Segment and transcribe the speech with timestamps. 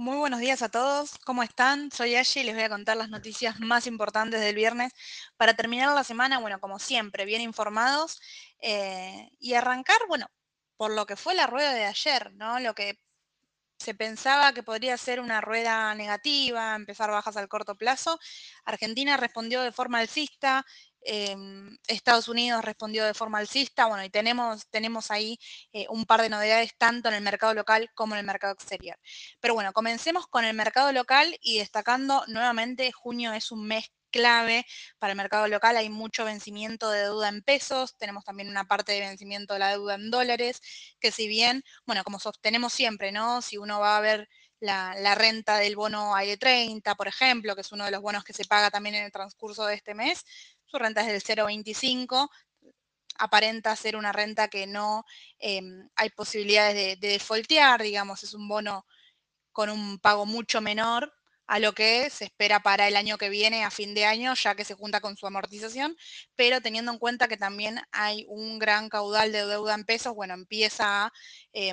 [0.00, 1.90] Muy buenos días a todos, ¿cómo están?
[1.90, 4.92] Soy Ashley y les voy a contar las noticias más importantes del viernes
[5.36, 8.20] para terminar la semana, bueno, como siempre, bien informados
[8.60, 10.28] eh, y arrancar, bueno,
[10.76, 12.60] por lo que fue la rueda de ayer, ¿no?
[12.60, 12.96] Lo que
[13.78, 18.20] se pensaba que podría ser una rueda negativa, empezar bajas al corto plazo.
[18.64, 20.64] Argentina respondió de forma alcista,
[21.10, 25.38] Em, Estados Unidos respondió de forma alcista, bueno, y tenemos, tenemos ahí
[25.72, 28.98] eh, un par de novedades tanto en el mercado local como en el mercado exterior.
[29.40, 34.66] Pero bueno, comencemos con el mercado local y destacando nuevamente, junio es un mes clave
[34.98, 38.92] para el mercado local, hay mucho vencimiento de deuda en pesos, tenemos también una parte
[38.92, 40.60] de vencimiento de la deuda en dólares,
[41.00, 43.40] que si bien, bueno, como sostenemos siempre, ¿no?
[43.40, 44.28] Si uno va a ver
[44.60, 48.44] la, renta del bono AIE30, por ejemplo, que es uno de los bonos que se
[48.44, 50.24] paga también en el transcurso de este mes,
[50.64, 52.28] su renta es del 0,25,
[53.18, 55.04] aparenta ser una renta que no
[55.38, 58.86] em, hay posibilidades de, de, digamos, es un bono
[59.52, 61.12] con un pago mucho menor
[61.46, 64.54] a lo que se espera para el año que viene, a fin de año, ya
[64.54, 65.96] que se junta con su amortización,
[66.36, 70.34] pero teniendo en cuenta que también hay un gran caudal de deuda en pesos, bueno,
[70.34, 71.12] empieza a
[71.54, 71.72] eh,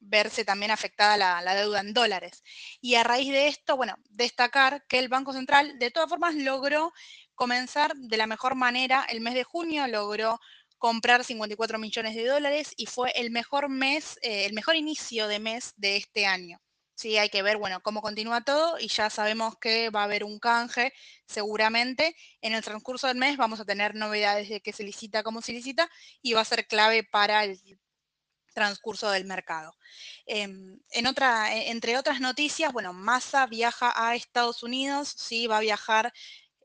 [0.00, 2.42] verse también afectada la, deuda en dólares.
[2.80, 6.92] Y a raíz de esto, bueno, destacar que el Banco Central de todas formas logró
[7.34, 10.40] comenzar de la mejor manera el mes de junio, logró
[10.78, 15.38] comprar 54 millones de dólares y fue el mejor mes, eh, el mejor inicio de
[15.38, 16.58] mes de este año.
[16.94, 20.22] Sí, hay que ver, bueno, cómo continúa todo y ya sabemos que va a haber
[20.22, 20.92] un canje
[21.26, 22.14] seguramente.
[22.42, 25.52] En el transcurso del mes vamos a tener novedades de qué se licita, cómo se
[25.52, 25.88] licita
[26.20, 27.58] y va a ser clave para el
[28.52, 29.72] transcurso del mercado.
[30.26, 30.48] Eh,
[30.90, 36.12] en otra, entre otras noticias, bueno, Massa viaja a Estados Unidos, sí, va a viajar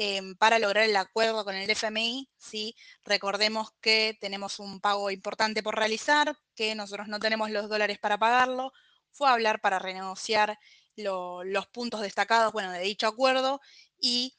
[0.00, 2.28] eh, para lograr el acuerdo con el FMI.
[2.36, 2.76] ¿sí?
[3.04, 8.18] Recordemos que tenemos un pago importante por realizar, que nosotros no tenemos los dólares para
[8.18, 8.72] pagarlo.
[9.10, 10.58] Fue a hablar para renegociar
[10.96, 13.60] lo, los puntos destacados bueno, de dicho acuerdo.
[14.00, 14.36] Y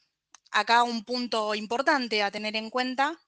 [0.50, 3.20] acá un punto importante a tener en cuenta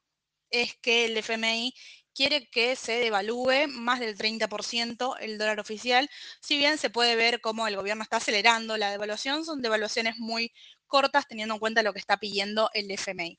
[0.50, 1.74] es que el FMI
[2.14, 6.08] quiere que se devalúe más del 30% el dólar oficial,
[6.40, 10.52] si bien se puede ver cómo el gobierno está acelerando la devaluación, son devaluaciones muy
[10.86, 13.38] cortas teniendo en cuenta lo que está pidiendo el FMI.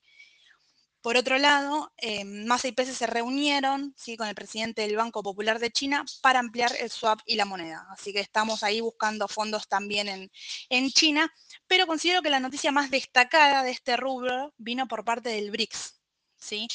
[1.03, 4.15] Por otro lado, eh, Massa y se reunieron ¿sí?
[4.15, 7.85] con el presidente del Banco Popular de China para ampliar el swap y la moneda.
[7.89, 10.31] Así que estamos ahí buscando fondos también en,
[10.69, 11.29] en China,
[11.67, 15.99] pero considero que la noticia más destacada de este rubro vino por parte del BRICS.
[16.37, 16.69] ¿sí?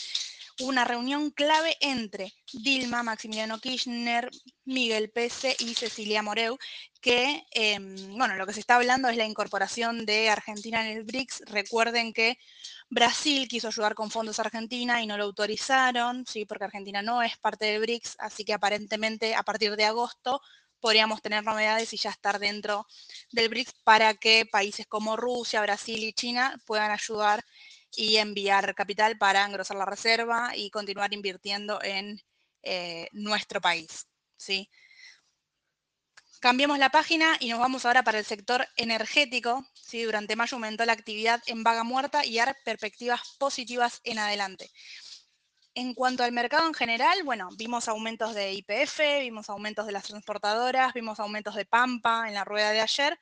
[0.61, 4.31] Una reunión clave entre Dilma, Maximiliano Kirchner,
[4.65, 6.59] Miguel Pese y Cecilia Moreu,
[7.01, 7.79] que, eh,
[8.11, 11.43] bueno, lo que se está hablando es la incorporación de Argentina en el BRICS.
[11.47, 12.39] Recuerden que
[12.91, 16.45] Brasil quiso ayudar con fondos a Argentina y no lo autorizaron, ¿sí?
[16.45, 20.41] porque Argentina no es parte del BRICS, así que aparentemente a partir de agosto
[20.81, 22.87] podríamos tener novedades y ya estar dentro
[23.33, 27.45] del BRICS para que países como Rusia, Brasil y China puedan ayudar
[27.97, 32.21] y enviar capital para engrosar la reserva y continuar invirtiendo en
[32.63, 34.07] eh, nuestro país.
[34.37, 34.71] ¿sí?
[36.41, 39.67] Cambiemos la página y nos vamos ahora para el sector energético.
[39.75, 40.03] ¿sí?
[40.03, 44.71] Durante mayo aumentó la actividad en vaga muerta y hay perspectivas positivas en adelante.
[45.75, 50.05] En cuanto al mercado en general, bueno, vimos aumentos de IPF, vimos aumentos de las
[50.05, 53.19] transportadoras, vimos aumentos de Pampa en la rueda de ayer,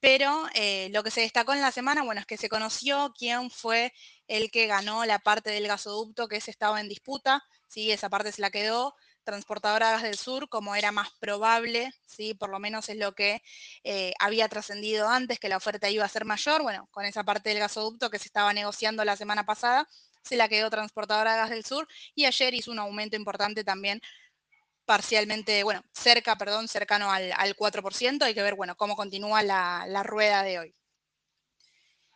[0.00, 3.50] pero eh, lo que se destacó en la semana, bueno, es que se conoció quién
[3.50, 3.92] fue
[4.26, 7.92] el que ganó la parte del gasoducto que se estaba en disputa, ¿sí?
[7.92, 8.94] Esa parte se la quedó
[9.24, 12.34] Transportadora Gas del Sur, como era más probable, ¿sí?
[12.34, 13.42] Por lo menos es lo que
[13.84, 17.50] eh, había trascendido antes, que la oferta iba a ser mayor, bueno, con esa parte
[17.50, 19.86] del gasoducto que se estaba negociando la semana pasada,
[20.22, 24.00] se la quedó Transportadora Gas del Sur y ayer hizo un aumento importante también
[24.84, 28.24] parcialmente, bueno, cerca, perdón, cercano al, al 4%.
[28.24, 30.74] Hay que ver, bueno, cómo continúa la, la rueda de hoy.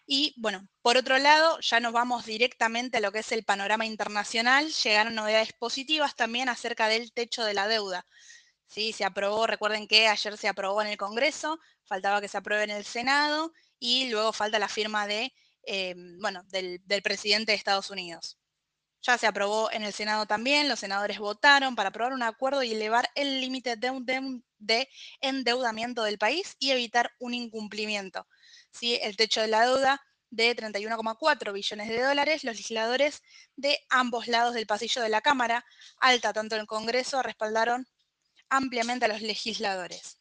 [0.07, 3.87] Y bueno, por otro lado, ya nos vamos directamente a lo que es el panorama
[3.87, 4.71] internacional.
[4.71, 8.07] Llegaron novedades positivas también acerca del techo de la deuda.
[8.67, 12.65] Sí, se aprobó, recuerden que ayer se aprobó en el Congreso, faltaba que se apruebe
[12.65, 15.33] en el Senado y luego falta la firma de,
[15.65, 18.39] eh, bueno, del, del presidente de Estados Unidos.
[19.07, 22.73] Ya se aprobó en el Senado también, los senadores votaron para aprobar un acuerdo y
[22.73, 24.89] elevar el límite de, de,
[25.21, 28.27] endeudamiento del país y evitar un incumplimiento.
[28.71, 28.99] ¿Sí?
[29.03, 33.23] El techo de la deuda de 31,4 billones de dólares, los legisladores
[33.57, 35.67] de ambos lados del pasillo de la Cámara,
[35.99, 37.87] alta tanto el Congreso, respaldaron
[38.49, 40.19] ampliamente a los legisladores.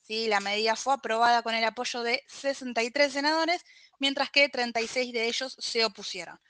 [0.00, 0.26] ¿Sí?
[0.26, 3.62] La medida fue aprobada con el apoyo de 63 senadores,
[3.98, 6.40] mientras que 36 de ellos se opusieron.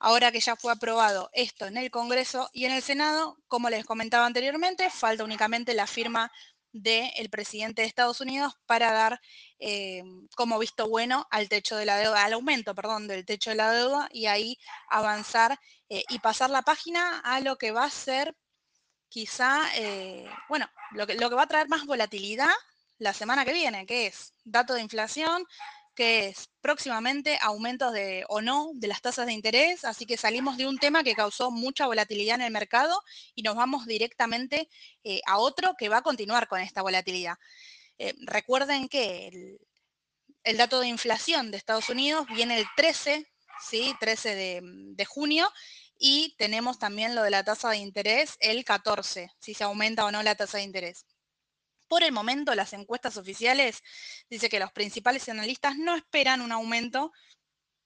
[0.00, 3.84] Ahora que ya fue aprobado esto en el Congreso y en el Senado, como les
[3.84, 6.32] comentaba anteriormente, falta únicamente la firma
[6.72, 9.20] del presidente de Estados Unidos para dar
[9.58, 10.02] eh,
[10.36, 13.72] como visto bueno al techo de la deuda, al aumento, perdón, del techo de la
[13.72, 14.58] deuda y ahí
[14.88, 15.58] avanzar
[15.88, 18.34] eh, y pasar la página a lo que va a ser
[19.08, 22.48] quizá, eh, bueno, lo que, lo que va a traer más volatilidad
[22.98, 25.44] la semana que viene, que es dato de inflación,
[26.00, 30.56] que es próximamente aumentos de o no de las tasas de interés, así que salimos
[30.56, 33.02] de un tema que causó mucha volatilidad en el mercado
[33.34, 34.70] y nos vamos directamente
[35.04, 37.34] eh, a otro que va a continuar con esta volatilidad.
[37.98, 39.58] Eh, recuerden que
[40.42, 43.26] el, dato de inflación de Estados Unidos viene el 13,
[43.68, 43.94] ¿sí?
[44.00, 45.52] 13 de, de junio,
[45.98, 50.10] y tenemos también lo de la tasa de interés el 14, si se aumenta o
[50.10, 51.04] no la tasa de interés.
[51.90, 53.82] Por el momento, las encuestas oficiales
[54.30, 57.10] dice que los principales analistas no esperan un aumento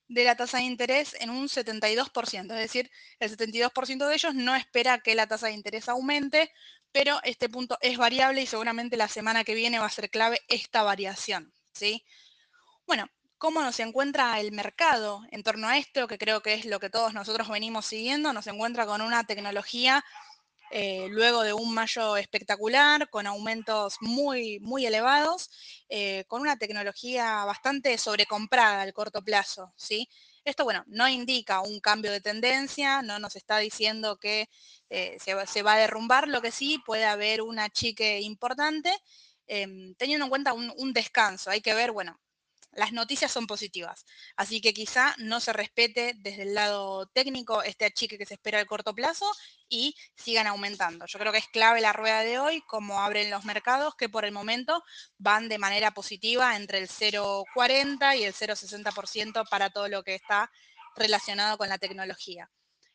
[0.08, 4.54] de la tasa de interés en un 72%, es decir, el 72% de ellos no
[4.54, 6.52] espera que la tasa de interés aumente,
[6.92, 10.38] pero este punto es variable y seguramente la semana que viene va a ser clave
[10.48, 12.04] esta variación, ¿sí?
[12.86, 13.08] Bueno,
[13.38, 16.08] ¿cómo nos encuentra el mercado en torno a esto?
[16.08, 20.04] Que creo que es lo que todos nosotros venimos siguiendo, nos encuentra con una tecnología
[20.76, 25.48] eh, luego de un mayo espectacular, con aumentos muy, muy elevados,
[25.88, 30.08] eh, con una tecnología bastante sobrecomprada al corto plazo, ¿sí?
[30.44, 34.48] Esto, bueno, no indica un cambio de tendencia, no nos está diciendo que
[34.90, 38.92] eh, se, va a derrumbar, lo que sí puede haber un achique importante,
[39.46, 41.50] em, teniendo en cuenta un descanso.
[41.50, 42.18] Hay que ver, bueno,
[42.76, 44.04] las noticias son positivas.
[44.36, 48.58] Así que quizá no se respete desde el lado técnico este achique que se espera
[48.58, 49.30] al corto plazo
[49.68, 51.06] y sigan aumentando.
[51.06, 54.24] Yo creo que es clave la rueda de hoy, como abren los mercados, que por
[54.24, 54.82] el momento
[55.18, 60.50] van de manera positiva entre el 0,40 y el 0,60% para todo lo que está
[60.96, 62.50] relacionado con la tecnología.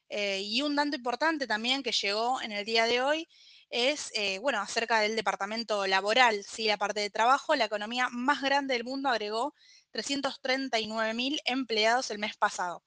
[0.09, 3.27] Eh, y un dato importante también que llegó en el día de hoy
[3.69, 6.65] es, eh, bueno, acerca del departamento laboral, ¿sí?
[6.65, 9.53] la parte de trabajo, la economía más grande del mundo agregó
[9.91, 12.83] 339 mil empleados el mes pasado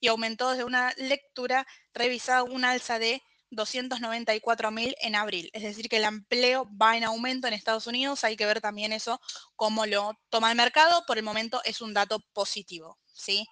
[0.00, 5.50] y aumentó desde una lectura revisada una alza de 294 mil en abril.
[5.52, 8.24] Es decir, que el empleo va en aumento en Estados Unidos.
[8.24, 9.20] Hay que ver también eso,
[9.56, 11.04] cómo lo toma el mercado.
[11.06, 12.98] Por el momento es un dato positivo.
[13.12, 13.46] ¿sí?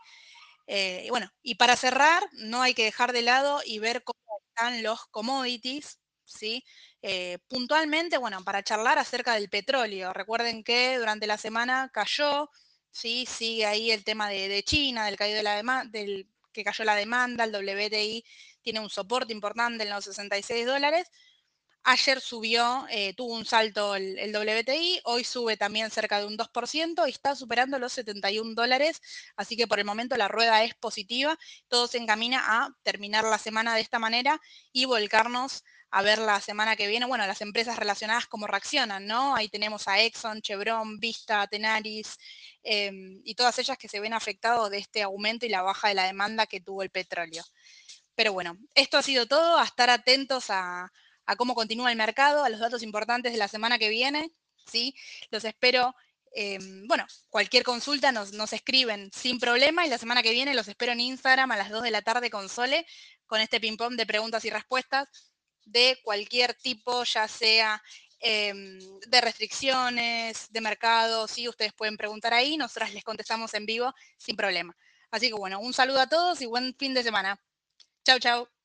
[0.66, 4.18] Eh, bueno, y para cerrar, no hay que dejar de lado y ver cómo
[4.48, 5.98] están los commodities.
[6.26, 6.64] ¿Sí?
[7.02, 10.12] Eh, puntualmente, bueno, para charlar acerca del petróleo.
[10.12, 12.50] Recuerden que durante la semana cayó,
[12.90, 13.26] ¿sí?
[13.26, 17.44] Sigue ahí el tema de, China, del caído de la del que cayó la demanda,
[17.44, 18.24] el WTI
[18.62, 21.08] tiene un soporte importante en los 66 dólares.
[21.84, 26.36] Ayer subió, eh, tuvo un salto el, el, WTI, hoy sube también cerca de un
[26.36, 29.00] 2% y está superando los 71 dólares,
[29.36, 31.38] así que por el momento la rueda es positiva,
[31.68, 34.40] todo se encamina a terminar la semana de esta manera
[34.72, 39.34] y volcarnos a ver la semana que viene, bueno, las empresas relacionadas cómo reaccionan, ¿no?
[39.34, 42.16] Ahí tenemos a Exxon, Chevron, Vista, Tenaris
[42.62, 45.94] em, y todas ellas que se ven afectados de este aumento y la baja de
[45.94, 47.44] la demanda que tuvo el petróleo.
[48.14, 50.90] Pero bueno, esto ha sido todo, a estar atentos a,
[51.38, 54.30] cómo continúa el mercado, a los datos importantes de la semana que viene,
[54.66, 54.94] ¿sí?
[55.30, 55.94] Los espero
[56.32, 60.68] em, bueno, cualquier consulta nos, nos, escriben sin problema y la semana que viene los
[60.68, 62.86] espero en Instagram a las 2 de la tarde con Sole,
[63.26, 65.08] con este ping-pong de preguntas y respuestas
[65.66, 67.82] de cualquier tipo, ya sea
[68.20, 73.92] em, de restricciones, de mercado, sí, ustedes pueden preguntar ahí, nosotras les contestamos en vivo
[74.16, 74.74] sin problema.
[75.10, 77.38] Así que bueno, un saludo a todos y buen fin de semana.
[78.04, 78.55] Chau, chau.